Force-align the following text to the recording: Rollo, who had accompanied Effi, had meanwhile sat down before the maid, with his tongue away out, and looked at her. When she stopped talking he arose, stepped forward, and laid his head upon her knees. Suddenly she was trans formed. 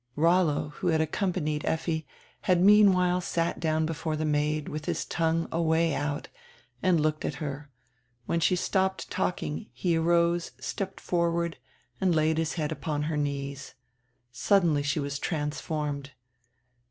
Rollo, 0.15 0.69
who 0.77 0.87
had 0.87 0.99
accompanied 0.99 1.63
Effi, 1.63 2.07
had 2.41 2.59
meanwhile 2.59 3.21
sat 3.21 3.59
down 3.59 3.85
before 3.85 4.15
the 4.15 4.25
maid, 4.25 4.67
with 4.67 4.85
his 4.85 5.05
tongue 5.05 5.47
away 5.51 5.93
out, 5.93 6.27
and 6.81 6.99
looked 6.99 7.23
at 7.23 7.35
her. 7.35 7.69
When 8.25 8.39
she 8.39 8.55
stopped 8.55 9.11
talking 9.11 9.67
he 9.73 9.95
arose, 9.95 10.53
stepped 10.59 10.99
forward, 10.99 11.57
and 12.01 12.15
laid 12.15 12.39
his 12.39 12.53
head 12.53 12.71
upon 12.71 13.03
her 13.03 13.15
knees. 13.15 13.75
Suddenly 14.31 14.81
she 14.81 14.99
was 14.99 15.19
trans 15.19 15.61
formed. 15.61 16.09